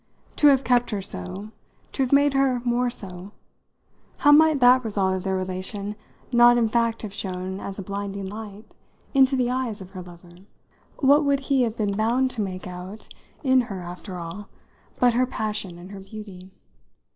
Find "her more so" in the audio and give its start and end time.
2.33-3.33